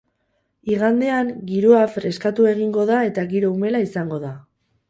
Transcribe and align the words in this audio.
Igandean, 0.75 1.29
giroa 1.51 1.83
feskatu 1.97 2.49
egingo 2.55 2.89
da 2.93 2.99
eta 3.11 3.29
giro 3.35 3.55
umela 3.59 3.87
izango 3.91 4.23
da. 4.29 4.35